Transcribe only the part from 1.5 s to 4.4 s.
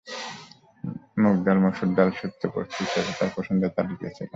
মসুর ডাল, শুক্তো, পোস্ত ইত্যাদি তাঁর পছন্দের তালিকায় ছিল।